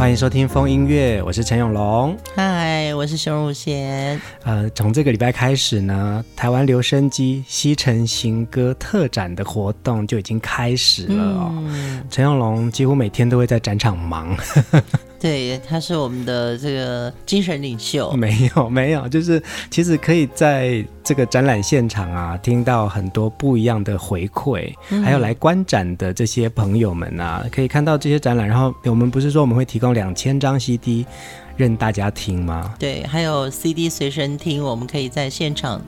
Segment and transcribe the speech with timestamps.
[0.00, 2.16] 欢迎收听风音乐，我是陈永龙。
[2.34, 4.18] 嗨，我是熊汝贤。
[4.44, 11.52] 呃，从这个礼拜开始呢，台湾留声机西城行歌特展的活动就已经开始了哦。
[11.68, 14.34] 嗯、陈永龙几乎每天都会在展场忙。
[15.20, 18.10] 对，他是我们的这个精神领袖。
[18.16, 19.40] 没有，没有，就是
[19.70, 28.48] 其实可以在这个展览现场啊，听到很多不一样的回馈，嗯、还有来观展的这些朋友们啊，可以看到这些展览。
[28.48, 31.04] 然后我们不是说我们会提供两千张 CD
[31.56, 32.74] 任大家听吗？
[32.78, 35.82] 对，还有 CD 随身听，我们可以在现场。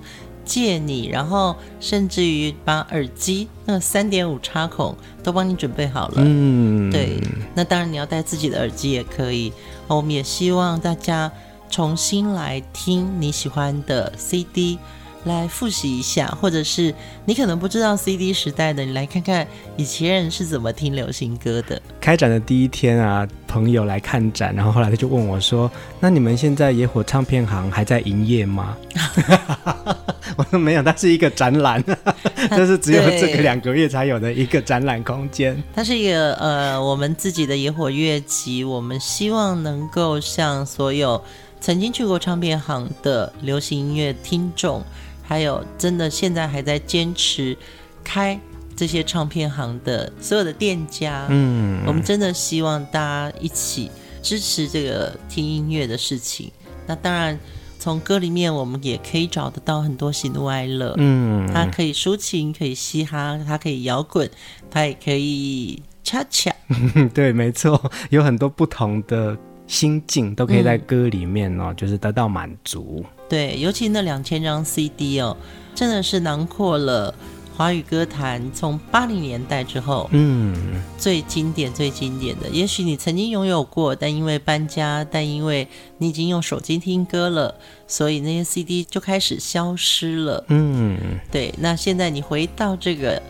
[0.45, 6.15] 借你，然后甚至于把耳机那个三点五插孔都帮你准备好了。
[6.19, 7.21] 嗯，对。
[7.55, 9.53] 那当然你要带自己的耳机也可以。
[9.89, 11.31] 我们也希望大家
[11.69, 14.79] 重新来听你喜欢的 CD。
[15.25, 16.93] 来复习一下，或者是
[17.25, 21.81] 你可能不知道 CD 时代的，你来看看以前人是怎么听流行歌的。
[22.01, 28.77] 开展的第一天啊，朋友来看展，然后后来他就问我说：“那你们现在野火唱片行还在营业吗？”
[30.37, 31.83] 我说：“没有，它是一个展览，
[32.51, 35.63] 这是只有这个两个月才有的一个展览空间。
[35.75, 41.23] 它是一个呃，我们自己的野火乐集，我们希望能够向所有
[41.61, 44.83] 曾经去过唱片行的流行音乐听众。”
[45.33, 47.57] 还有，真的现在还在坚持
[48.05, 48.39] 开
[48.77, 53.91] 这些唱片行的所有的店家，嗯，我们真的希望大家一起
[54.23, 56.53] 支持这个听音乐的事情。
[56.87, 57.41] 那当然，
[57.79, 64.31] 从歌里面我们也可以找得到很多喜怒哀乐，嗯，它可以抒情，可以嘻哈，它可以摇滚，
[64.71, 66.55] 它也可以恰恰。
[67.15, 69.35] 对，没错，有很多不同的
[69.73, 73.03] 心境都可以在歌里面哦，嗯，就是得到满足。
[73.27, 75.35] 对，尤其那两千张 CD 哦，
[75.75, 77.15] 真的是囊括了
[77.57, 80.55] 华语歌坛从八零年代之后，嗯，
[80.99, 82.51] 最经典、最经典的。
[82.51, 85.67] 也许你曾经拥有过，但因为搬家，但因为
[85.97, 87.55] 你已经用手机听歌了，
[87.89, 90.45] 所以那些 CD 就开始消失了。
[90.49, 90.99] 嗯，
[91.31, 91.55] 对。
[91.59, 93.23] 那现在你回到这个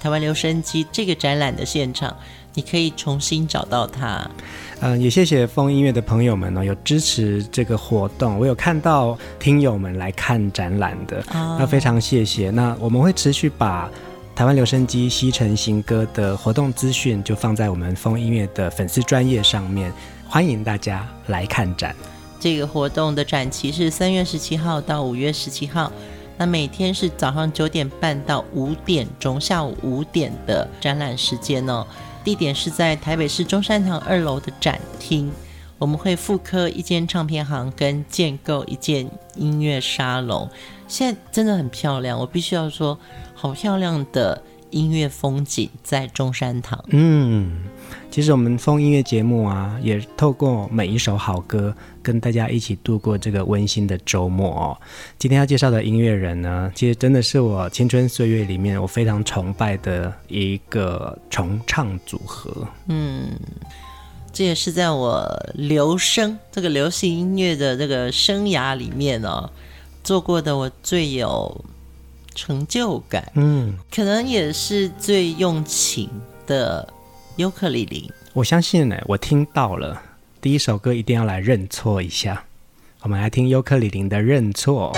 [0.00, 2.16] 台湾留声机这个展览的现场。
[2.54, 4.26] 你可以重新找到它。
[4.80, 8.38] 嗯，也谢谢风音乐的朋友们呢、哦，有支持这个活动。
[8.38, 12.48] 我有看到听友们来看展览的，那、哦、非常谢谢。
[12.48, 13.90] 那我们会持续把
[14.34, 19.92] 台湾留声机西城新歌的活动资讯就放在我们风音乐的粉丝专页上面，
[20.26, 21.94] 欢迎大家来看展。
[22.40, 25.92] 这个活动的展期是三月十七号到五月十七号，
[26.38, 31.86] 那每天是早上九点半到五点钟，下午五点的展览时间哦。
[32.22, 35.30] 地点是在台北市中山堂二楼的展厅，
[35.78, 40.50] 我们会复刻一间唱片行跟建构一间音乐沙龙，
[40.88, 42.98] 现在真的很漂亮，我必须要说，
[43.34, 46.84] 好漂亮的音乐风景在中山堂。
[46.88, 47.62] 嗯。
[48.10, 54.78] 其实我们风音乐节目啊，也透过每一首好歌，跟大家一起度过这个温馨的周末哦。
[55.18, 62.66] 今天要介绍的音乐人呢，其实真的是我青春岁月里面我非常崇拜的一个重唱组合。
[62.88, 63.28] 嗯，
[64.32, 69.50] 这也是在我留声这个流行音乐的这个生涯里面哦，
[70.02, 71.64] 做过的我最有
[72.34, 76.08] 成就感，嗯，可能也是最用情
[76.46, 76.88] 的。
[77.36, 80.00] 尤克里里，我相信呢，我听到了
[80.40, 82.42] 第一首歌，一定要来认错一下。
[83.02, 84.90] 我们来听尤克里里的《认错》。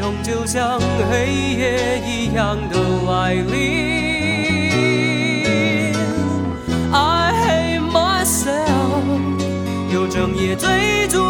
[0.00, 1.26] 痛，就像黑
[1.56, 3.46] 夜一样的来临。
[6.92, 9.04] I hate myself，
[9.92, 11.25] 又整夜追逐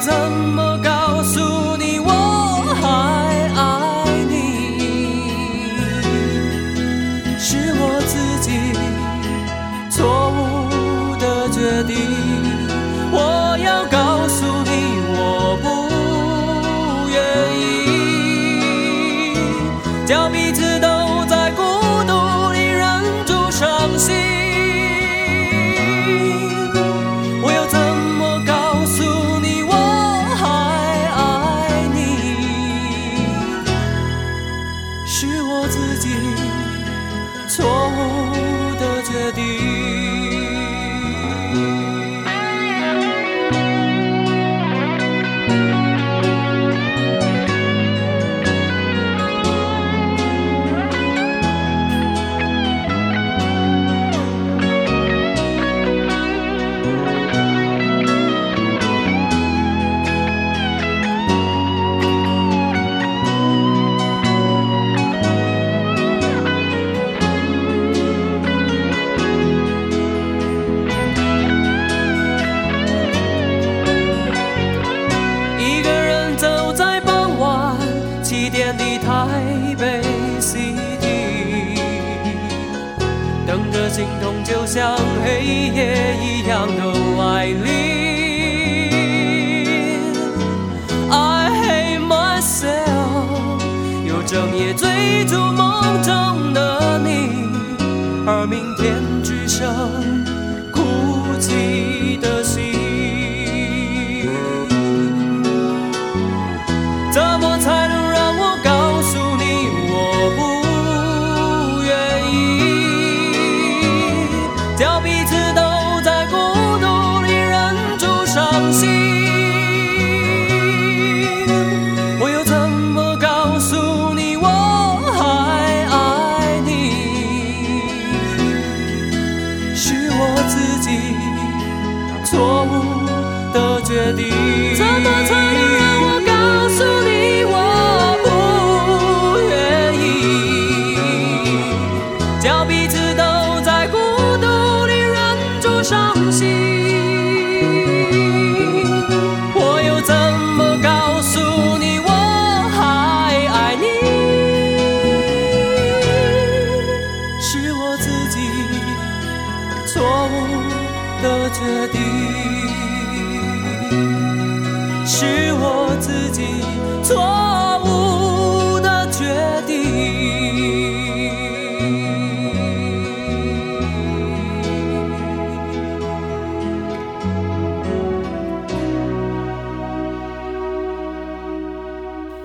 [0.00, 0.67] 怎么
[94.68, 97.48] 也追逐梦中的你，
[98.26, 99.66] 而明天只剩
[100.70, 101.77] 哭泣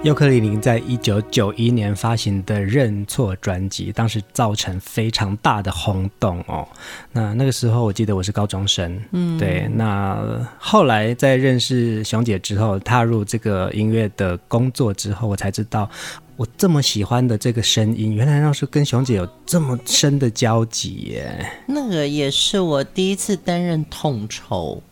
[0.04, 6.68] 尤克里里在一九九一年发行的《认错》专辑，当时造成非常大的轰动哦。
[7.14, 9.66] 那那个时候，我记得我是高中生，嗯，对。
[9.76, 15.90] 那后来在认识熊姐之后，踏入这个音乐的工作之后，我才知道，
[16.36, 21.50] 我这么喜欢的这个声音，原来那时候跟熊姐有这么深的交集耶。
[21.66, 24.84] 那个也是我第一次担任统筹，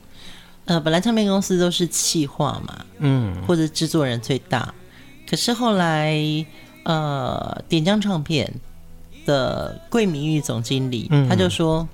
[0.64, 4.74] 呃，本来唱片公司都是企划嘛，嗯，或者制作人最大。
[5.32, 6.14] 可是后来，
[6.84, 8.54] 呃，点将唱片
[9.26, 11.88] 的桂明玉总经理，嗯、他就说：“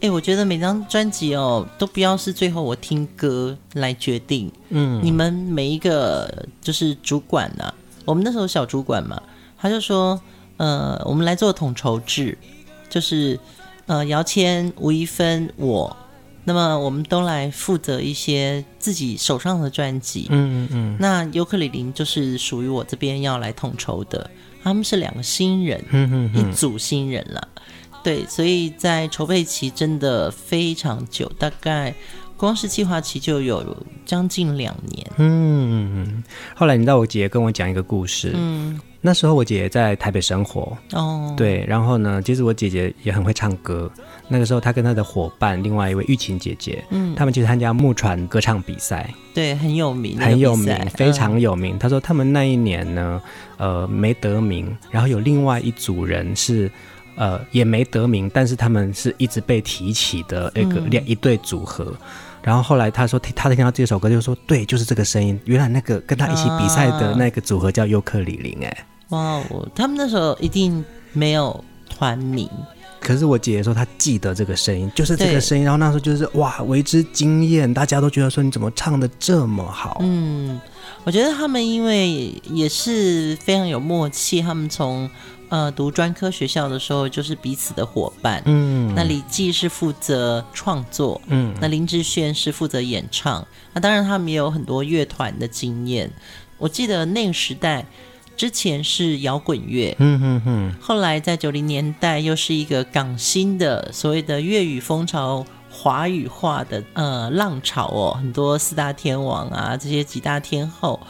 [0.00, 7.74] 哎、欸，我觉得每张专辑哦，都不要是最后我听歌来决定，嗯，你们每一个就是主管呐、啊，
[8.06, 9.22] 我们那时候小主管嘛，
[9.58, 10.18] 他就说，
[10.56, 12.38] 呃，我们来做统筹制，
[12.88, 13.38] 就是
[13.84, 15.94] 呃，姚谦、吴一芬我。”
[16.44, 20.96] 那么我们都来负责一些自己手上的专辑，嗯嗯嗯。
[20.98, 24.30] 那尤克里林就是属于我这边要来统筹的，
[24.62, 27.48] 他们是两个新人，嗯嗯一组新人了。
[28.02, 31.94] 对，所以在筹备期真的非常久，大概
[32.40, 35.06] 光是计划期就有将近两年。
[35.18, 36.24] 嗯，
[36.56, 43.92] 后来你知道我姐姐跟我讲一个故事，嗯，那时候我姐姐在台北生活，哦，对，然后呢，其实我姐姐也很会唱歌。
[44.26, 51.78] 那个时候她跟她的伙伴，另外一位玉琴姐姐，嗯，他们去参加木船歌唱比赛，对，很有名，很有名，非常有名。
[51.78, 53.20] 她、嗯、说他们那一年呢，
[53.58, 56.70] 呃，没得名，然后有另外一组人是。
[57.16, 61.94] 呃，也没得名，但是他们是一直被提起的那个两、嗯、一对组合。
[62.42, 65.38] 然后后来他说，他听到这首歌，就说对，就是这个声音。
[65.44, 69.42] 原来那个跟他一起比赛的那个组合叫尤克里林，哎，哇，
[69.74, 72.48] 他们那时候一定没有团名。
[72.98, 75.64] 可是我姐姐说她记得这个声音，就是这个声音。
[75.64, 79.98] 然后那时候就是哇，为之惊艳，大家都觉得说你怎么唱的这么好？
[80.00, 80.60] 嗯，
[81.04, 85.08] 我觉得他们因为也是非常有默契，他们从。
[85.50, 88.40] 呃，读专科学校的时候就是彼此的伙伴。
[88.46, 93.44] 嗯，那李记是负责创作，嗯，那林志炫是负责演唱。
[93.74, 96.08] 那当然，他们也有很多乐团的经验。
[96.56, 97.84] 我记得那个时代
[98.36, 111.00] 之前是摇滚乐，嗯嗯嗯，后来在九零年代又是一个港新的所谓的粤语风潮华语化的呃浪潮哦，很多四大天王啊这些几大天后，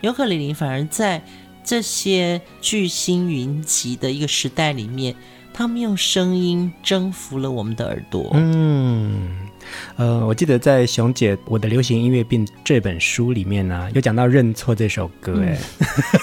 [0.00, 1.22] 尤克里里反而在。
[1.64, 5.14] 这些巨星云集的一个时代里面，
[5.52, 8.30] 他们用声音征服了我们的耳朵。
[8.34, 9.48] 嗯，
[9.96, 15.40] 呃，我记得在熊姐《我的流行音乐病》这本书里面呢、啊，有讲到《认错》这首歌。
[15.42, 15.58] 哎、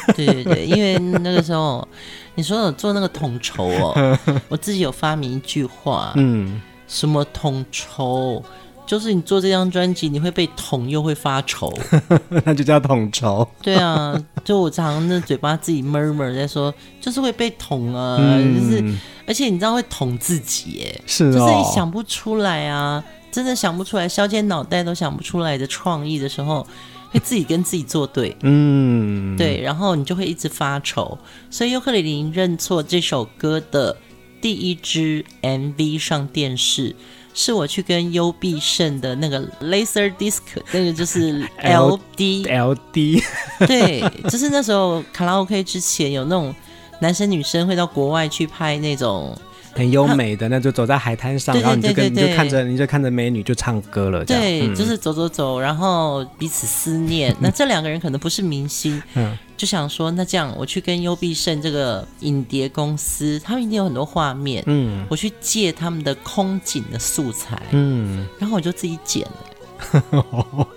[0.07, 1.87] 嗯，对对对，因为那个时候
[2.35, 4.19] 你说我做那个统筹哦，
[4.49, 8.43] 我自己有发明一句话，嗯，什么统筹？
[8.89, 11.71] 就是你做这张专辑，你会被捅又会发愁，
[12.43, 13.47] 那就叫统筹。
[13.61, 18.83] 对啊，就我常常那嘴巴自己 murmur 在说，就是会被捅啊，嗯、就是
[19.27, 26.65] 而且你知道会捅自己耶，是、哦，就是你想不出来啊，真的想不出来，削尖脑袋都想不出来的创意的时候，
[27.11, 31.15] 会自己跟自己作对，嗯，对，然后你就会一直发愁。
[31.51, 33.95] 所以尤克里里认错这首歌的
[34.41, 36.95] 第一支 MV 上电视。
[37.33, 40.39] 是我去跟优必胜的那个 Laser Disc，
[40.71, 43.23] 那个就是 LD LD，
[43.67, 46.53] 对，就是那时候卡拉 OK 之前有那种
[46.99, 49.37] 男生女生会到国外去拍那种。
[49.79, 54.25] 很优美的，那就走在海滩上，然后你就跟你就看着，你就看着美女就唱歌了。
[54.25, 57.33] 对，嗯、就是走走走，然后彼此思念。
[57.39, 70.25] 那这两个人可能不是明星，嗯，就想说，那这样我去跟优必胜这个影碟公司，他们一定有很多画面，嗯，我去借他们的空景的素材，嗯，然后我就自己剪了，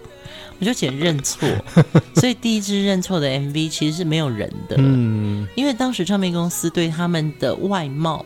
[0.61, 1.49] 我就剪认错。
[2.15, 8.25] 所以第一支认错的 MV 其实是没有人的，嗯，因为当时唱片公司对他们的外貌。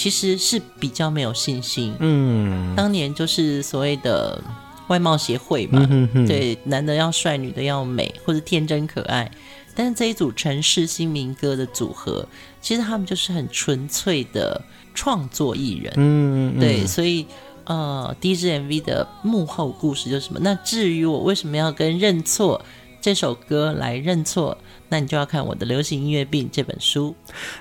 [0.00, 1.94] 其实是比较没有信心。
[1.98, 4.42] 嗯，当年就是所谓的
[4.88, 9.30] 外貌协会嘛，嗯、哼哼对，男的要帅，女的要美，或者天真可爱。
[9.74, 12.26] 但是这一组城市新民歌的组合，
[12.62, 14.58] 其实他们就是很纯粹的
[14.94, 15.92] 创作艺人。
[15.98, 17.26] 嗯，嗯，对，所以
[17.64, 20.40] 呃，第一支 MV 的幕后故事就是什么？
[20.42, 22.64] 那至于我为什么要跟认错
[23.02, 24.56] 这首歌来认错，
[24.88, 27.14] 那你就要看我的《流行音乐病》这本书。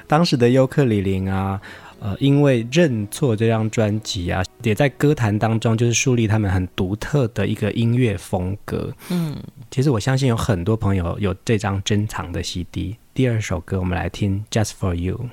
[0.08, 1.60] 当时的尤克里林啊。
[2.02, 8.94] 呃，因为认错这张专辑啊，也在歌坛当中就是树立他们很独特的一个音乐风格。
[9.10, 9.36] 嗯，
[9.70, 12.96] 其实我相信有很多朋友有这张珍藏的 CD。
[13.14, 15.30] 第二首歌，我们来听《Just for You》。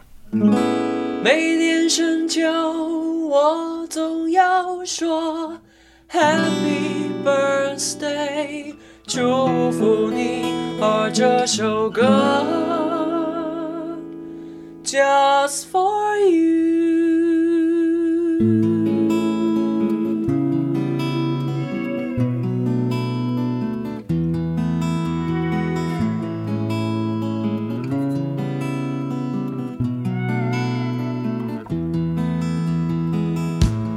[1.23, 2.43] 每年深秋，
[3.29, 5.59] 我总要说
[6.11, 8.75] Happy Birthday，
[9.07, 12.86] 祝福你，而这首歌。
[14.87, 16.47] Just for you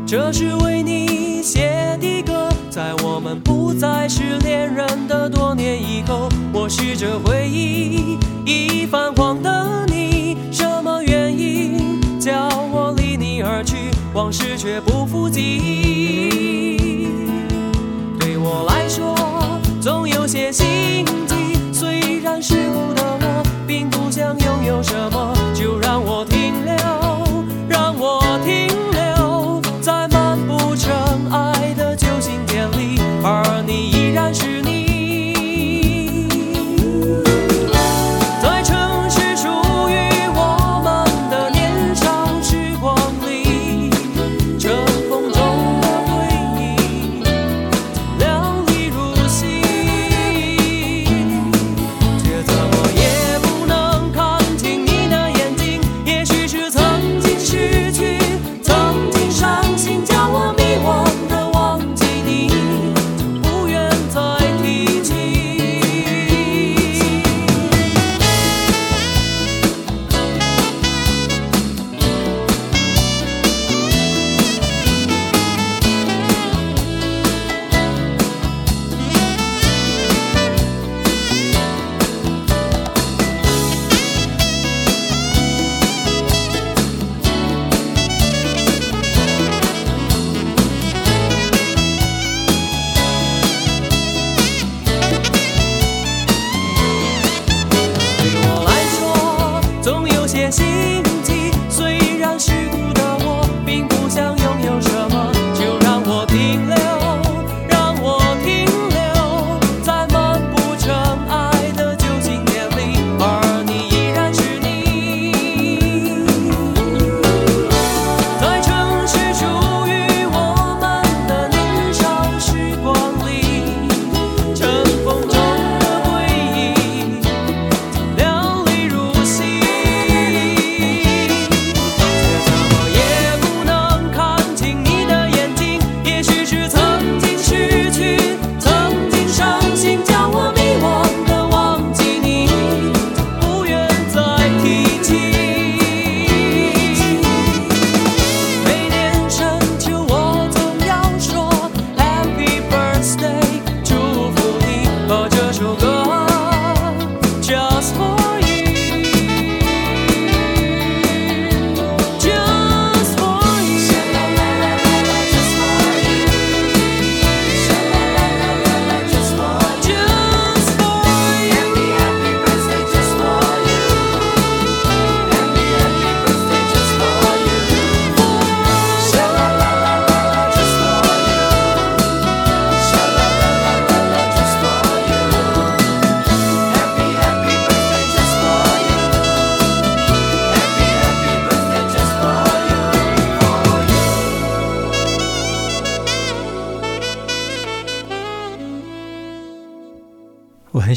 [0.08, 10.09] 这是为你写的歌在我们不再是恋人的多年以后我试着回忆已泛黄的你
[10.52, 13.76] 什么原因叫我离你而去？
[14.14, 17.08] 往事却不复记。
[18.20, 19.16] 对我来说，
[19.80, 21.36] 总有些心悸。
[21.72, 25.39] 虽然失误的我，并不想拥有什么。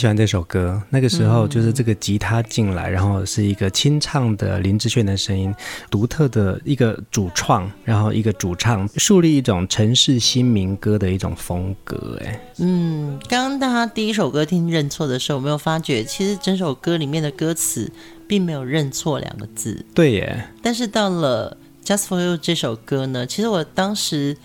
[0.03, 0.83] 喜欢这首歌。
[0.91, 5.55] 那个时候就是这个吉他进来，嗯、然后是一个清唱的林志炫的声音，
[5.89, 12.19] 独特的一个主创，然后一个主唱，树立一种城市新民歌的一种风格。
[12.25, 17.89] 哎，嗯，刚刚大家第一首歌听认错的时候，有没有发觉其实整首歌里面的歌词
[18.27, 19.87] 并没有认错两个字？
[19.95, 20.49] 对耶。
[20.61, 24.37] 但是到了 Just for You 这首歌呢，其实我当时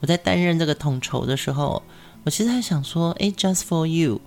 [0.00, 1.82] 我在担任这个统筹的时候。
[2.24, 4.20] 我其实还想说，哎，Just for you，嗯、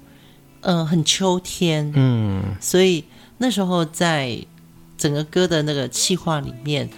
[0.62, 3.04] 呃，很秋天，嗯，所以
[3.38, 4.38] 那时候在
[4.97, 6.89] 整个歌的那个气划里面，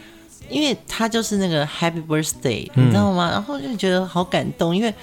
[0.49, 3.29] 因为它就是那个 Happy Birthday，你知道吗？
[3.29, 4.93] 嗯、然后就觉得好感动，因为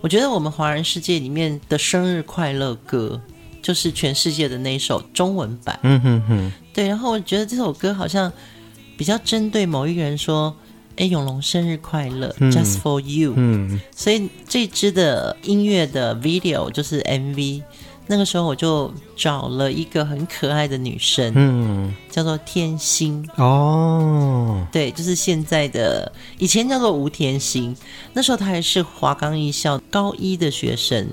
[0.00, 3.20] 我觉得我们华人世界里面的生日快乐歌，
[3.62, 8.32] 就是全世界的那一首中文版，嗯哼哼，对，然后我觉得这首歌好像
[8.96, 10.54] 比较针对某一个人说。
[11.00, 13.32] 哎，永龙生日快乐，嗯，Just for you。
[13.36, 17.62] 嗯，所以这支的音乐的 video 就是 MV，
[18.10, 23.28] 那个时候我就找了一个很可爱的女生，嗯，叫做天心。
[23.36, 27.76] 哦，对，就是现在的，以前叫做吴天心，
[28.14, 31.06] 那时候她还是华冈艺校高一的学生。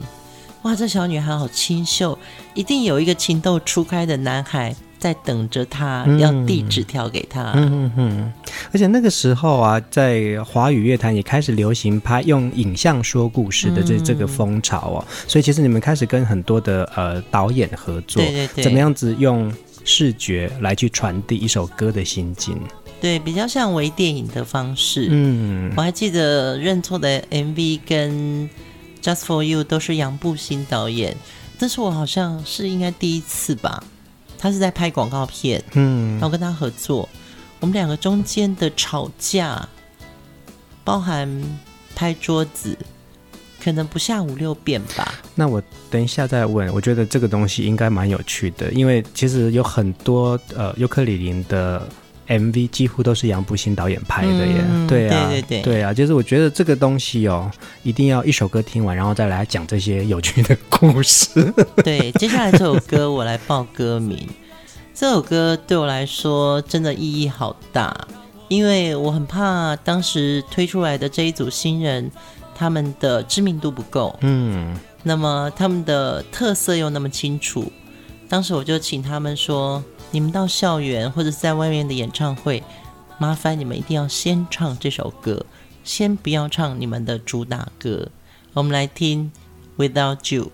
[0.62, 2.18] 哇，这小女孩好清秀，
[2.54, 4.76] 一定有一个情窦初开的男孩。
[5.06, 7.52] 在等着他，要递纸条给他。
[7.54, 8.34] 嗯嗯嗯。
[8.74, 15.06] 而且那个时候啊，在华语乐坛也开始流行拍用影像说故事的这、嗯、这个风潮哦。
[15.28, 22.60] 所以其实你们开始跟很多的呃导演合作，对对对，怎么样子用视觉来去传递一首歌的心境？
[23.00, 25.10] 对，比较像微电影的方式。
[25.12, 28.50] 嗯，我还记得认错的 MV 跟
[29.04, 31.16] Just for You 都是杨步新导演，
[31.60, 33.84] 这是我好像是应该第一次吧。
[34.46, 37.10] 他是在拍广告片，嗯，然后跟他合作，
[37.60, 39.68] 我们两个中间的吵架，
[40.84, 41.28] 包含
[41.96, 42.78] 拍桌子，
[43.60, 45.16] 可能不下五六遍吧。
[45.34, 51.82] 那我等一下再问，我觉得这个东西应该蛮有趣的，因为其实有很多呃尤克里林的。
[52.28, 57.52] MV 几乎都是杨步新导演拍的耶，嗯、对啊，对对对，对啊，就是我觉得这个东西哦，
[57.84, 61.54] 一定要一首歌听完，然后再来讲这些有趣的故事。
[61.86, 64.28] 对，接下来这首歌我来报歌名，
[64.94, 67.96] 这首歌对我来说真的意义好大，
[68.48, 72.10] 因为我很怕当时推出来的这一组新人，
[72.56, 77.72] 他们的知名度不够，嗯，那么他们的特色又那么清楚，
[78.28, 79.84] 当时我就请他们说。
[80.16, 82.64] 你们到校园或者在外面的演唱会，
[83.18, 85.46] 麻烦你们一定要先唱这首歌，
[85.84, 88.08] 先不要唱你们的主打歌。
[88.54, 89.30] 我们来听
[89.78, 90.54] 《Without You》。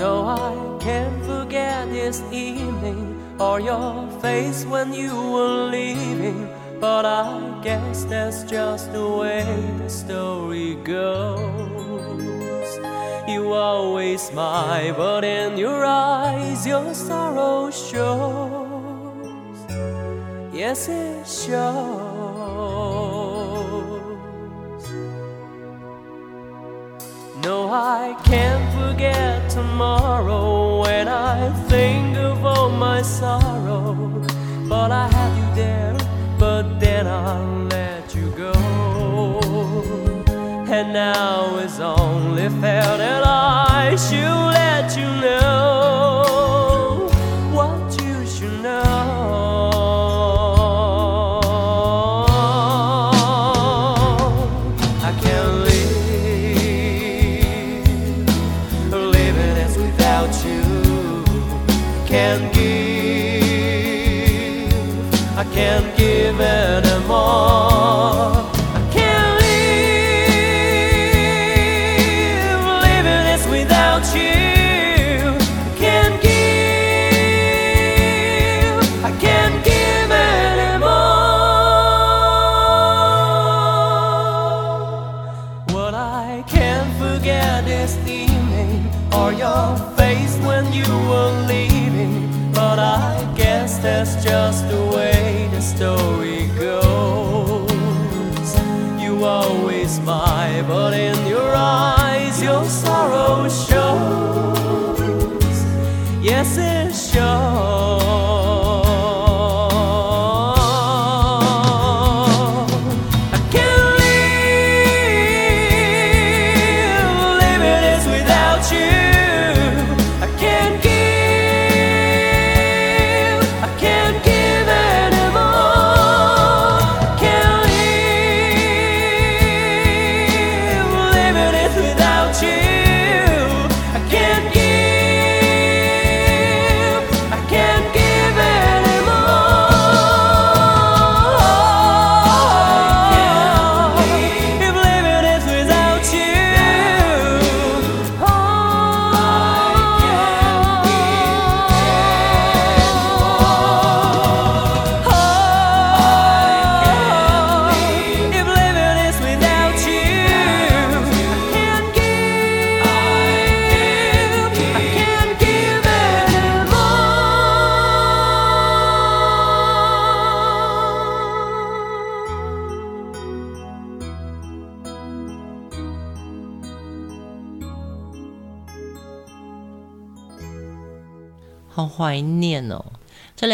[0.00, 0.50] No, I
[0.80, 6.48] can't forget this evening or your face when you were leaving,
[6.80, 9.44] but I guess that's just the way
[9.78, 11.97] the story goes.
[13.28, 19.58] You always smile, but in your eyes your sorrow shows.
[20.50, 21.58] Yes, it shows.
[27.44, 34.24] No, I can't forget tomorrow when I think of all my sorrow.
[34.70, 35.98] But I have you there,
[36.38, 40.07] but then I'll let you go.
[40.70, 45.77] And now it's only fair that I should let you know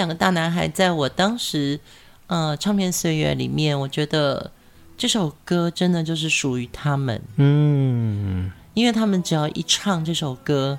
[0.04, 1.80] 两个大男孩在我当时
[2.26, 4.50] 呃唱片岁月里面，我觉得
[4.98, 7.18] 这首歌真的就是属于他们。
[7.36, 10.78] 嗯，因为他们只要一唱这首歌，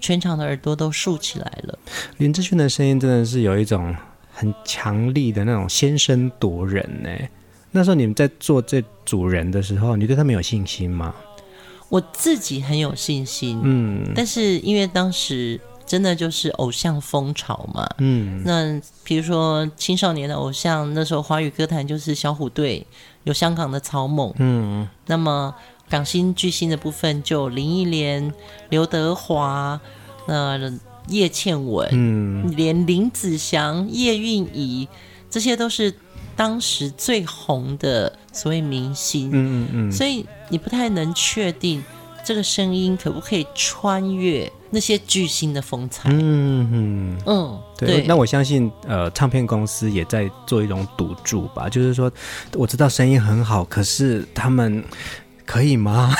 [0.00, 1.78] 全场的耳朵都竖起来了。
[2.16, 3.94] 林志炫的声音真的是有一种
[4.32, 7.10] 很强力的那种先声夺人呢。
[7.70, 11.14] 那时候你们在做这组人的时候，你对他们有信心吗？
[11.90, 22.86] 我自己很有信心，嗯，但是因为当时真的就是偶像风潮嘛，嗯，那比如说青少年的偶像，那时候华语歌坛就是小虎队，
[23.24, 25.54] 有香港的草蜢，嗯，那么
[25.88, 28.32] 港星巨星的部分就林忆莲、
[28.70, 29.80] 刘德华，
[30.26, 30.72] 那
[31.08, 34.88] 叶倩文，嗯，连林子祥、叶蕴仪，
[35.30, 35.94] 这些都是。
[36.36, 41.80] 当时最红的所谓明星，嗯嗯嗯，所以你不太能确定
[42.24, 48.04] 这个声音可不可以穿越那些巨星的风采，嗯嗯嗯，对。
[48.06, 52.10] 那我相信，呃，唱片公司也在做一种赌注吧，就是说，
[52.54, 54.82] 我知道声音很好，可是他们
[55.44, 56.14] 可以吗？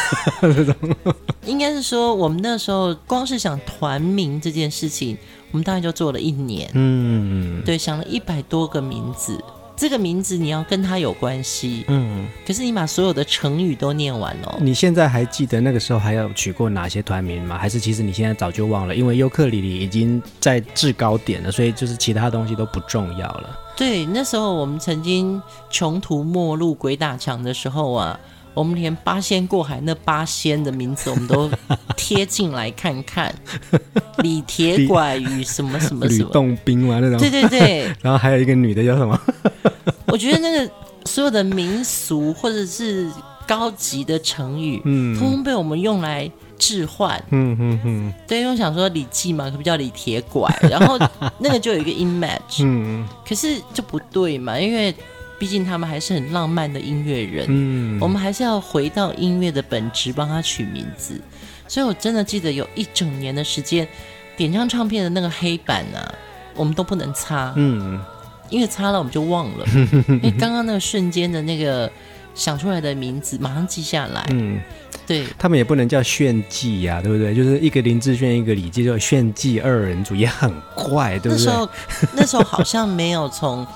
[1.47, 5.17] 应该是说，我们那时候光是想团名这件事情，
[5.51, 9.43] 我们大概就做了一年，嗯，对，想了一百多个名字。
[9.77, 14.57] 这个名字你要跟他有关系，嗯，可是你把所有的成语都念完了。
[14.61, 17.59] 你现在还记得那个时候还有取过哪些团名吗？
[17.59, 18.95] 还是其实你现在早就忘了？
[18.95, 23.59] 因为尤克里里已经在制高点了，所以就是其他东西都不重要了。
[23.77, 28.19] 对，那时候我们曾经穷途末路鬼打墙的时候啊。
[28.55, 31.51] 我们连八仙过海那八仙的名字，我们都
[31.97, 33.35] 贴进来看看。
[34.23, 37.19] 李铁拐与什么什么什么吕洞宾嘛，那种。
[37.19, 37.93] 对对对。
[38.01, 39.21] 然后还有一个女的叫什么？
[40.07, 40.71] 我觉得那个
[41.05, 43.11] 所有的民俗或者是
[43.47, 47.21] 高级的成语，嗯，通通被我们用来置换。
[47.31, 48.15] 嗯嗯嗯。
[48.29, 50.97] 对，因为我想说李记嘛，可不叫李铁拐，然后
[51.39, 52.61] 那个就有一个 image。
[52.63, 53.05] 嗯。
[53.29, 54.95] 可是就不对嘛，因为。
[55.45, 61.21] 毕竟他们还是很浪漫的音乐人，嗯，我们还是要回到音乐的本质，帮他取名字。
[61.69, 63.87] 所以我真的记得有一整年的时间，
[64.39, 66.01] 点张唱片的那个黑板啊，
[66.55, 68.01] 我们都不能擦，嗯，
[68.49, 69.67] 因为擦了我们就忘了，
[70.09, 71.93] 因 为刚刚那个瞬间的那个
[72.35, 74.59] 想出来的名字，马上记下来，嗯，
[75.07, 77.35] 对，他们也不能叫炫技呀，对不对？
[77.35, 81.45] 就是一个林志炫，一个李记，叫炫技二人组也很怪，对不对？
[81.45, 81.71] 那时候
[82.15, 83.67] 那时候好像没有从。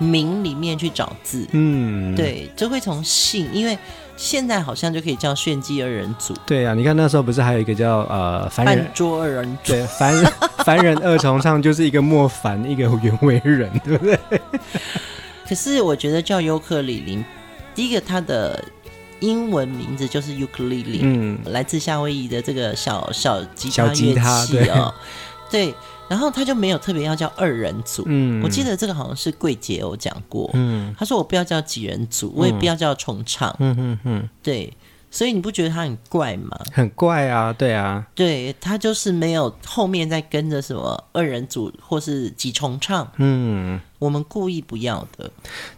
[0.00, 3.78] 名里面去找字，嗯，对，就会从姓，因为
[4.16, 6.34] 现在好像就可以叫炫技二人组。
[6.46, 10.32] 对啊，你看那时候不是还有一个叫呃凡人桌二人组，对，凡人
[10.64, 14.18] 凡人二重唱就是一个莫凡，一个袁惟仁， 对不对？
[15.46, 17.22] 可是我觉得叫尤克里里，
[17.74, 18.64] 第一个它的
[19.20, 23.94] 英文名字就是 ukulele，嗯，来自夏威夷的这个小小吉他乐
[24.46, 24.94] 器哦，
[25.50, 25.74] 对。
[26.10, 34.72] 然后他就没有特别要叫二人组，嗯，我记得这个好像是桂姐有讲过，嗯，他说我不要叫几人组，我也不要叫重唱，嗯嗯嗯，对，
[35.10, 36.58] 所以你不觉得他很怪吗？
[36.72, 45.30] 很怪啊，对啊，对，他就是没有后面再跟着什么二人组或是几重唱，嗯，我们故意不要的。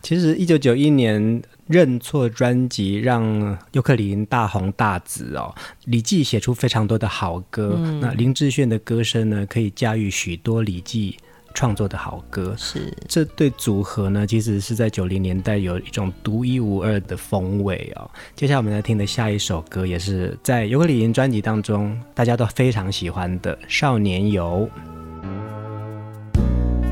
[0.02, 1.42] 其实一九九一年。
[1.68, 11.16] 认错专辑让尤克里里大红大紫哦，李记写出非常多的好歌，嗯、那林志炫的歌声呢，可以驾驭许多李记
[11.52, 18.10] 创作的好歌，是这对组合呢，其实是在九零年代有一种独一无二的风味哦。
[18.34, 24.68] 接下来我们来听的下一首歌，也是在尤克里里专辑当中大家都非常喜欢的《少年游》，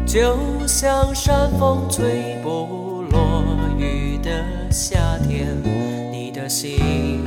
[0.06, 3.44] 就像山风吹不落
[3.78, 4.44] 雨的。
[4.72, 5.48] 夏天，
[6.12, 7.24] 你的心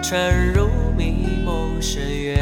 [0.00, 2.38] 沉入迷梦深渊，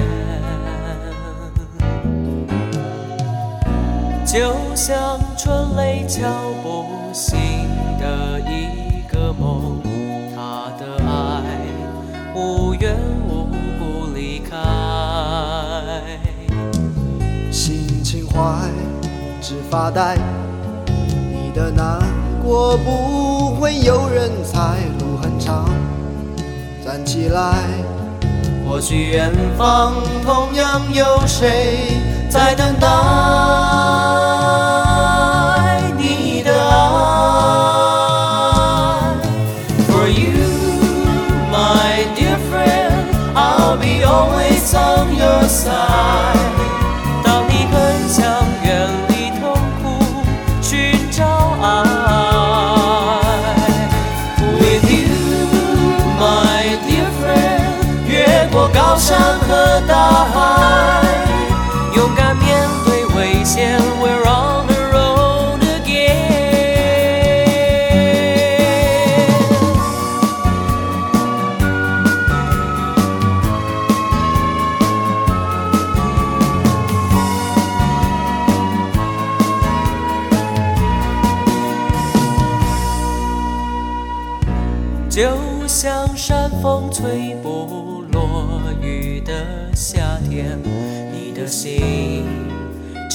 [4.32, 6.30] 就像春雷敲
[6.62, 7.36] 不醒
[7.98, 9.82] 的一个梦，
[10.32, 11.42] 他的爱
[12.32, 12.94] 无缘
[13.28, 14.56] 无故离开，
[17.50, 18.68] 心情坏，
[19.40, 20.16] 只发呆，
[20.86, 21.98] 你的难。
[22.40, 25.68] 过不会有人猜，路很长，
[26.84, 27.64] 站起来。
[28.64, 31.98] 或许远方同样有谁
[32.30, 32.86] 在等待
[35.98, 36.78] 你的爱
[39.88, 40.46] for you
[41.50, 46.38] my dear friend i'll be always on your side
[47.24, 48.22] 当你很想
[48.62, 49.98] 远离痛苦
[50.62, 51.26] 寻找
[51.60, 51.66] 爱
[54.60, 55.08] with you
[56.20, 57.74] my dear friend
[58.06, 60.89] 越过高山和大海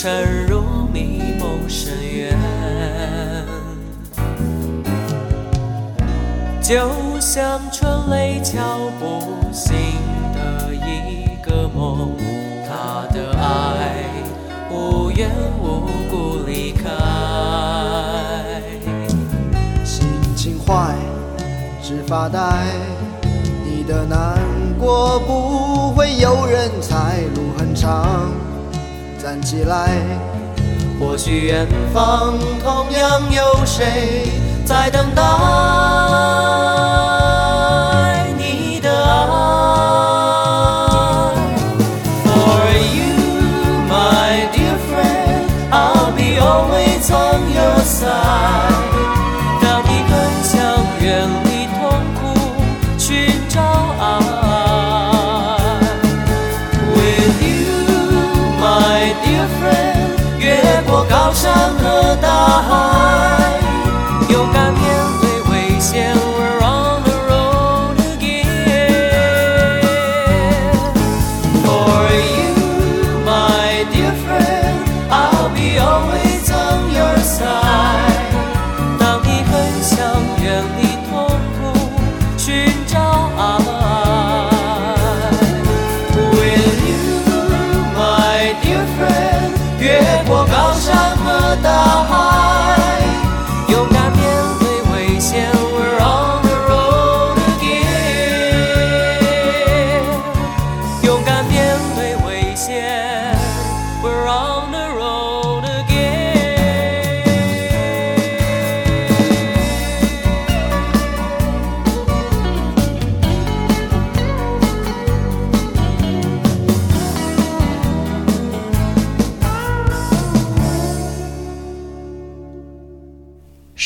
[0.06, 0.62] 沉入
[0.94, 2.38] 迷梦深渊，
[6.62, 6.88] 就
[7.20, 9.76] 像春雷敲不醒
[10.32, 12.12] 的一个梦，
[12.68, 13.96] 他的爱
[14.70, 15.28] 无缘
[15.60, 16.92] 无故离开，
[19.84, 20.94] 心情坏。
[21.82, 22.68] 只发呆，
[23.64, 24.38] 你的难
[24.78, 28.30] 过不会有人猜，路很长，
[29.26, 29.90] 站起来。
[31.00, 34.30] 或许远方同样有谁
[34.64, 35.24] 在等待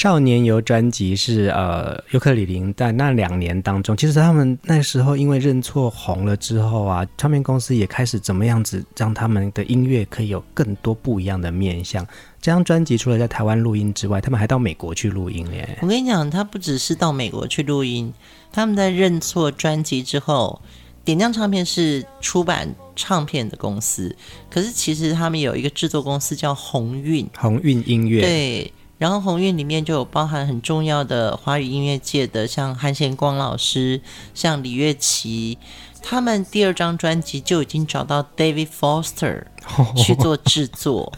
[0.01, 12.01] 少年游专辑是呃尤克里林在那两年当中，其实他们那时候因为认错红了之后啊，唱片公司也开始怎么样子让他们的音乐可以有更多不一样的面向。
[12.39, 15.77] 这张专辑除了在台湾录音之外，他们还到美国去录音耶。
[15.81, 18.13] 我跟你讲，他不只是到美国去录音，
[18.53, 20.61] 他们在认错专辑之后，
[21.03, 24.15] 点亮唱片是出版唱片的公司，
[24.49, 28.73] 可是其实他们有一个制作公司叫鸿运，鸿运音乐对。
[28.99, 33.99] 然后鸿运里面就有包含很重要的华语音乐界的，像韩贤光老师，
[34.35, 35.57] 像李月琪，
[36.03, 39.43] 他们第二张专辑就已经找到 David Foster
[39.95, 41.11] 去做制作，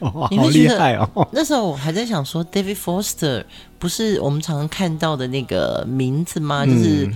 [0.00, 1.28] 哦、你会觉得好厉害哦！
[1.32, 3.44] 那时候我还在想说，David Foster
[3.78, 6.64] 不是我们常常看到的那个名字吗？
[6.66, 7.06] 嗯、就是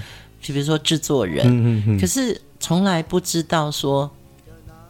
[0.40, 4.08] 就比如说制作人，嗯嗯嗯，可是从来不知道说。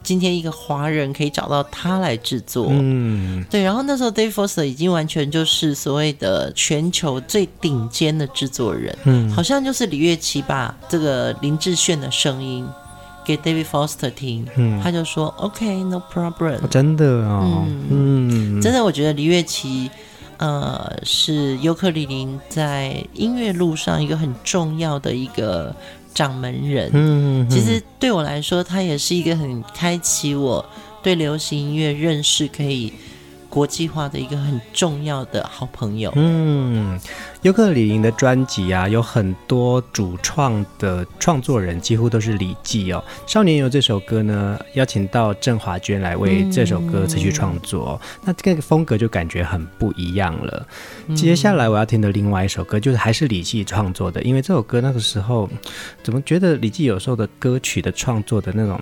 [0.03, 3.63] 今天一个华人可以找到他来制作，嗯，对。
[3.63, 12.67] 然后那时候 David Foster 已经完全就是所谓的全球最顶尖的制作人，嗯，好像就是李月琪把这个林志炫的声音
[13.25, 19.91] 给 David Foster 听，嗯，他就说 OK，no problem，哦，真的哦，嗯，嗯，真的，我觉得李月琪，
[20.39, 25.75] 呃，是尤克里林在音乐路上一个很重要的一个。
[26.15, 30.65] 掌门人，嗯，其实对我来说，他也是一个很开启我
[31.03, 32.93] 对流行音乐认识可以
[33.53, 36.11] 国际化的一个很重要的好朋友。
[36.17, 36.99] 嗯，
[37.43, 43.05] 尤克里里的专辑啊，有很多主创的创作人几乎都是李记哦。
[43.27, 50.67] 少年游这首歌呢，邀请到郑华娟来为这首歌词曲创作，嗯，那这个风格就感觉很不一样了。
[51.15, 55.47] 接下来我要听的另外一首歌，就是还是李记创作的，因为这首歌那个时候
[56.03, 58.81] 怎么觉得李记有时候的歌曲的创作的那种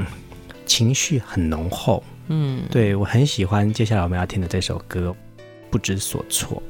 [0.65, 2.05] 情绪很浓厚。
[2.33, 5.15] 嗯，对，我很喜欢接下来我们要听的这首歌，
[5.69, 6.63] 不知所措。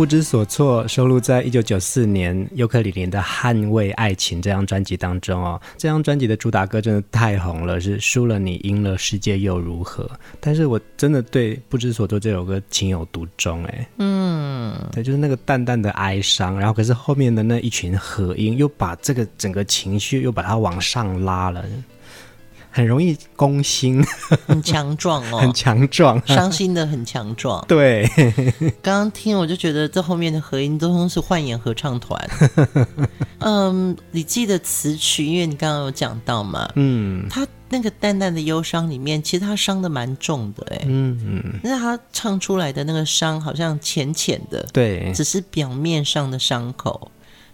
[0.00, 5.60] 不知所措收录在一九九四年尤克里里的《捍卫爱情》这张专辑当中哦。
[5.76, 10.10] 这张专辑的主打歌真的太红了，是输了你赢了世界又如何？
[10.40, 13.88] 但是我真的对《不知所措》这首歌情有独钟哎。
[13.98, 21.62] 嗯，对，就是那个淡淡的哀伤，然后可是后面的那一群和音又把这个整个情绪又把它往上拉了。
[22.70, 24.04] 很容易攻心，
[24.46, 27.64] 很强壮哦， 很强壮，伤心的很强壮。
[27.66, 28.08] 对，
[28.80, 32.30] 刚刚听我就觉得这后面的合音都是幻演合唱团。
[33.38, 47.10] 嗯，你记得词曲，因为你刚刚有讲到嘛，嗯，他那个淡淡的忧伤里面，其实他伤的蛮重的，哎，嗯嗯，那他唱出来的那个伤好像浅浅的，对，只是表面上的伤口。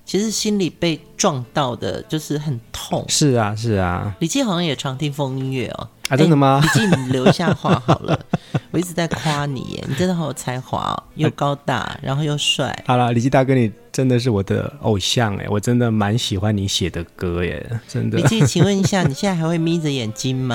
[0.07, 3.05] 其实心里被撞到的，就是很痛。
[3.09, 4.15] 是啊，是啊。
[4.21, 5.89] 李记好像也常听风音乐哦。
[6.09, 6.63] 啊，真的吗？
[6.63, 8.19] 李记，你留下话好了。
[8.71, 12.85] 我一直在夸你耶，你真的好有才华哦，又高大，然后又帅。
[12.87, 18.19] 好了，李记大哥，你真的是我的偶像哎，我真的蛮喜欢你写的歌耶，真的。
[18.19, 20.55] 李记，请问一下，你现在还会眯着眼睛吗？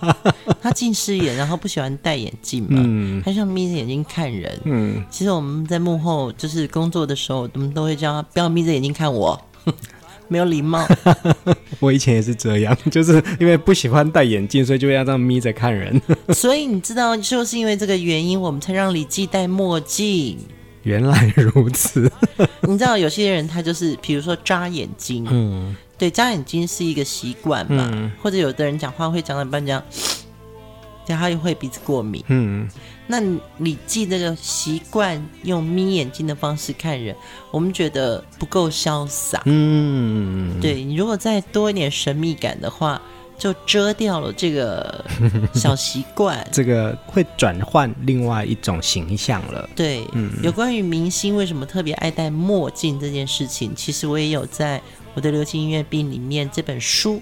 [0.62, 2.68] 他近视眼，然后不喜欢戴眼镜嘛？
[2.70, 4.58] 嗯，他想眯着眼睛看人。
[4.64, 9.38] 嗯，其实我们在幕后就是工作的时候，我们都会叫他不要眯着眼睛看我。
[10.28, 10.86] 没有礼貌，
[11.80, 16.00] 我以前也是这样，就是因为不喜欢戴眼镜，所以就要这样眯着看人。
[16.30, 20.38] 所以你知道，就是因为这个原因，我们才让李记戴墨镜。
[20.82, 22.10] 原来如此，
[22.62, 29.82] 你知道有些人他就是，比如说扎眼睛，嗯，对，扎眼睛是一个习惯嘛，嗯、或者有的人讲话会讲到一半这样，
[31.06, 32.68] 对，他又会鼻子过敏，嗯。
[33.12, 33.20] 那
[33.56, 37.12] 你记这个习惯用眯眼睛的方式看人，
[37.50, 39.42] 我们觉得不够潇洒。
[39.46, 43.02] 嗯，对，你如果再多一点神秘感的话，
[43.40, 45.04] 就遮掉了这个
[45.52, 46.46] 小习惯。
[46.52, 49.68] 这个会转换另外一种形象了。
[49.74, 54.80] 对，嗯，有关于明星为什么特别爱戴墨镜这件事情，其实我也有在
[55.14, 57.20] 我的流行音乐病里面这本书。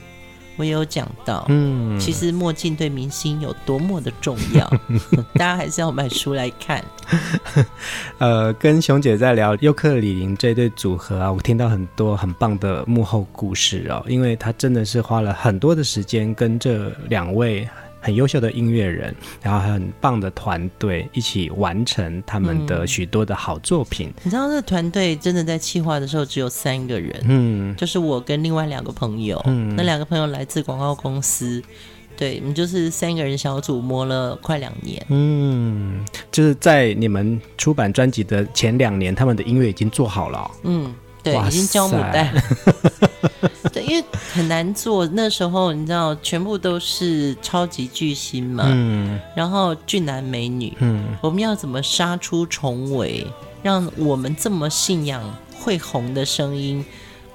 [0.58, 4.68] 我也有讲到，嗯，其实墨镜对明星有多么的重要，
[5.34, 6.84] 大家还是要买书来看。
[8.18, 17.66] 呃，跟熊姐在聊优客李林这对组合啊，我听到很多很棒的幕后故事哦，因为她真的是花了很多的时间跟这两位。
[18.00, 24.08] 很优秀的音乐人，然后很棒的团队一起完成他们的许多的好作品。
[24.08, 31.62] 嗯、你知道，这个团队真的在企划的时候只有三个人，嗯，就是我跟另外两个朋友，嗯，那两个朋友来自广告公司，
[32.16, 40.94] 对，我们就是三个人小组磨了快两年，嗯，就是在你们出版专辑的前两年，他们的音乐已经做好了，嗯。
[41.20, 42.40] 对，已经交母带了。
[43.40, 45.06] 对， 因为很难做。
[45.06, 53.26] 那时候你知道，全部都是超级巨星嘛，嗯，然后俊男美女，嗯，我们要怎么杀出重围，
[53.62, 55.22] 让我们这么信仰
[55.58, 56.84] 会红的声音？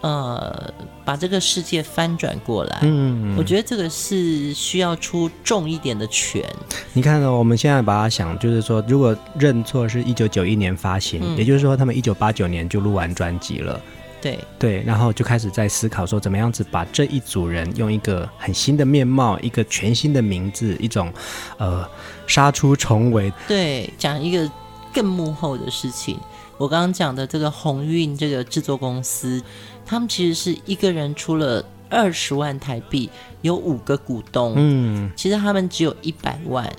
[0.01, 0.70] 呃，
[1.06, 6.43] 把这个世界翻转过来，嗯，我觉得这个是需要出重一点的拳。
[6.91, 7.32] 你看呢？
[7.32, 13.80] 我们现在把它想，就是说，如果认错是一九九一年发行，嗯、也就是说，他们一九八九年就录完专辑了，
[14.24, 21.11] 对对，然后就开始在思考说，怎么样子把这一组人用一个很新的面貌，一个全新的名字，一种
[21.57, 21.86] 呃
[22.26, 24.49] 杀出重围，对，讲一个
[24.93, 26.17] 更幕后的事情。
[26.57, 29.43] 我刚刚讲的这个鸿运这个制作公司。
[29.86, 33.09] 他们其实是一个人出了二十万台币，
[33.41, 34.53] 有五个股东。
[34.55, 36.71] 嗯，其实他们只有一百万，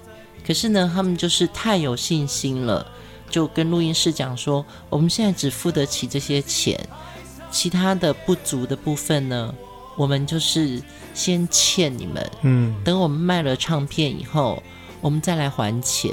[0.47, 2.87] 可是呢，他们就是太有信心了，
[3.29, 6.81] 就跟录音室讲说：“我们现在只付得起这些钱，
[7.55, 9.55] 其他的不足的部分呢，
[9.97, 10.83] 我们就是
[11.15, 12.31] 先欠你们。
[12.43, 14.61] 嗯，等我们卖了唱片以后，
[15.01, 16.13] 我们再来还钱。”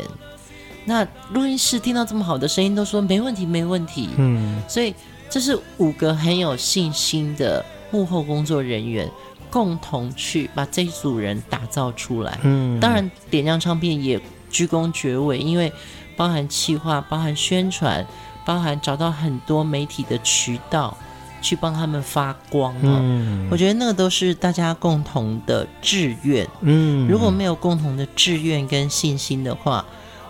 [0.86, 4.10] 那录音室听到这么好的声音，都说没问题，没问题。
[4.18, 4.94] 嗯，所以。
[5.34, 9.10] 这是五个很有信心的幕后工作人员
[9.50, 12.38] 共同去把这一组人打造出来。
[12.44, 14.20] 嗯，当然点亮唱片也
[14.50, 15.72] 居功厥伟，因为
[16.18, 18.06] 包含企划、包含宣传、
[18.46, 20.98] 包含找到很多媒体的渠道
[21.42, 23.00] 去帮他们发光哦。
[23.02, 26.48] 嗯，我觉得那个都是大家共同的志愿。
[26.62, 29.84] 嗯，如果没有共同的志愿跟信心的话，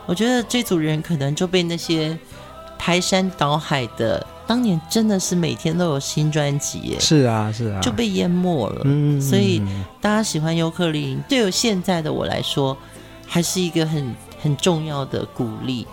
[0.05, 2.17] 我觉得这组人可能就被那些
[2.79, 4.25] 排山倒海的。
[4.47, 8.81] 当年真的是每天都有新专辑耶，是啊是啊，就被淹没了。
[8.83, 9.61] 嗯，所以
[10.01, 12.75] 大家喜欢尤克里里，对于现在的我来说，
[13.25, 15.87] 还是一个很很重要的鼓励。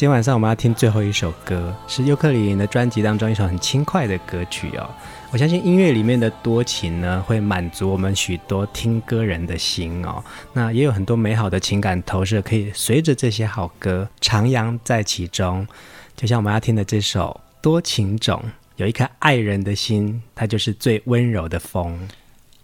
[0.00, 4.88] 今天晚上我们要听最后一首歌，是尤克里林的专辑当中一首很轻快的歌曲哦。
[5.30, 10.24] 我相信音乐里面的多情呢，会满足我们许多听歌人的心哦。
[10.54, 15.68] 那也有很多美好的情感投射，可以随着这些好歌徜徉在其中。
[16.16, 17.38] 就像我们要听的这首。
[17.60, 18.42] 多情种
[18.76, 22.08] 有一颗爱人的心，它就是最温柔的风。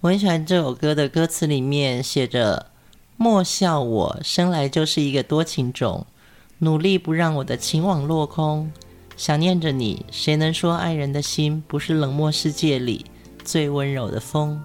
[0.01, 2.71] 我很喜欢这首歌的歌词里面写着
[3.19, 6.07] ：“莫笑我生来就是一个多情种，
[6.59, 8.71] 努力不让我的情网落空。
[9.17, 13.05] 想念着你，谁能说爱人的心不是冷漠世界里
[13.45, 14.61] 最温柔的风？”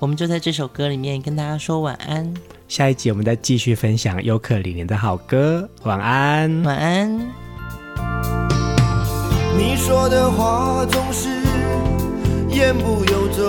[0.00, 2.34] 我们就在这首歌里面跟大家说晚安。
[2.68, 5.66] 下一集我们再继续分享尤克里里的好歌。
[5.84, 7.18] 晚安，晚安。
[9.56, 11.28] 你说的话总是
[12.50, 13.44] 言不由衷，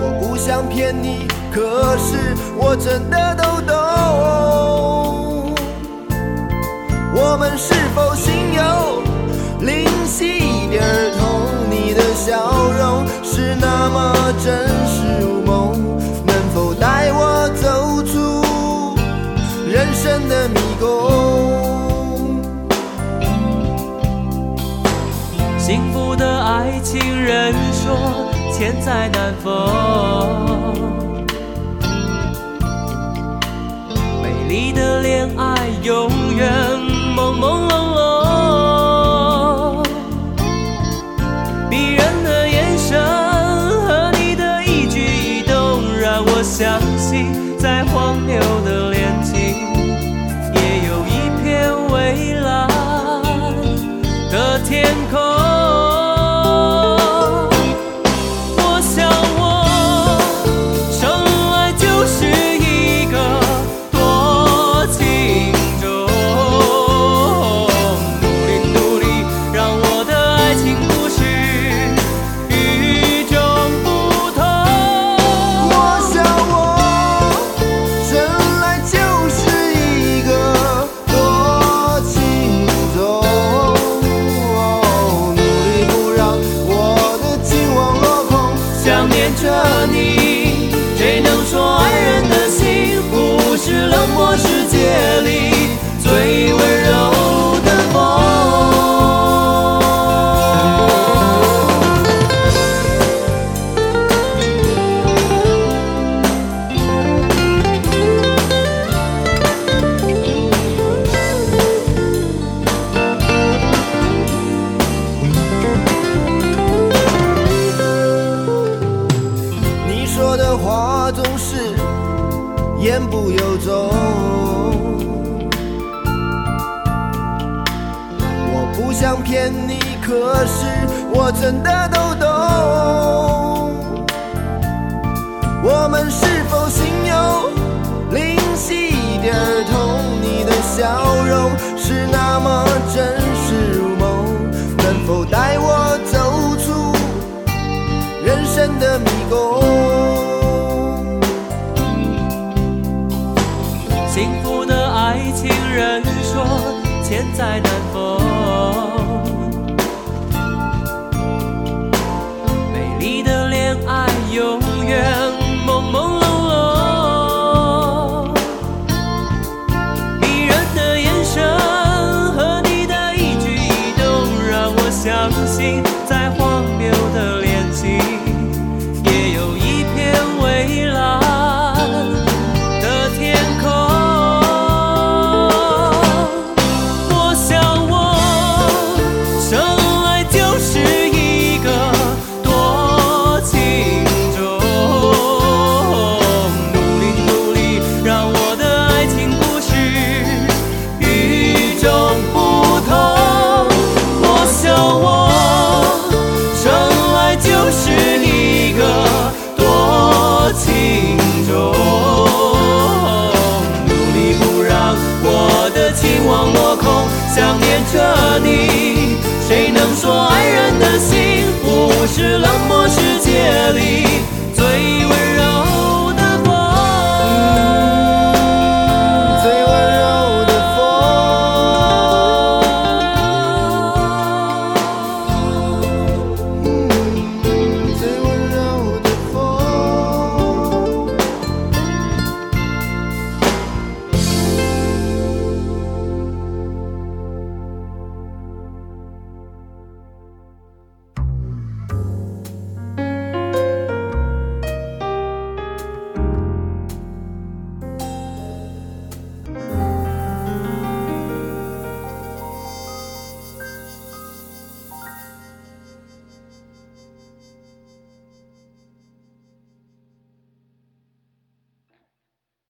[0.00, 3.72] 我不想骗你，可是我真的都懂。
[7.14, 9.00] 我们是否心有
[9.64, 10.82] 灵犀一点
[11.16, 11.22] 通？
[11.70, 12.34] 你的笑
[12.76, 15.78] 容是那么真实如梦。
[16.26, 18.96] 能否带我走出
[19.70, 22.42] 人生的迷宫？
[25.56, 27.96] 幸福的爱情，人说
[28.52, 30.63] 千载难逢。
[34.56, 36.48] 你的恋爱永远
[37.16, 37.73] 朦朦胧，